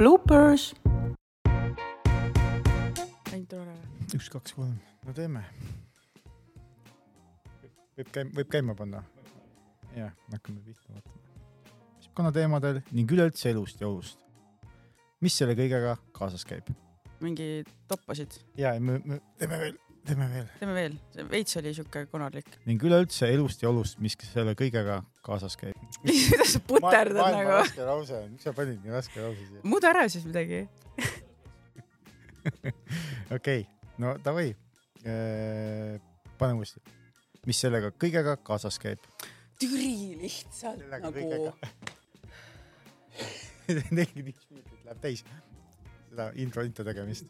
[0.00, 0.72] bloopers.
[4.14, 5.42] üks, kaks, kolm, no teeme.
[7.98, 9.02] võib käima, võib käima panna?
[9.92, 11.20] jah, hakkame pihta vaatama.
[11.98, 14.24] keskkonnateemadel ning üleüldse elust ja olust.
[15.20, 16.72] mis selle kõigega kaasas käib?
[17.20, 17.50] mingi
[17.92, 20.46] toppasid, ja, me, me teeme veel, teeme veel.
[20.58, 20.94] teeme veel,
[21.30, 22.48] veits oli siuke konarlik.
[22.68, 25.76] ning üleüldse elust ja olust, mis selle kõigega kaasas käib.
[26.04, 27.56] kuidas sa puterdad nagu?
[27.58, 29.64] raske lause, miks sa panid nii raske lause siia?
[29.64, 30.64] muuda ära siis midagi.
[33.36, 33.66] okei,
[34.00, 34.48] no davai.
[36.40, 36.80] pane uuesti.
[37.48, 39.00] mis sellega kõigega kaasas käib?
[39.60, 41.52] türi lihtsalt Sellega nagu
[43.94, 45.22] nelikümmend viis minutit läheb täis
[46.10, 47.26] seda intro, intro tegemist.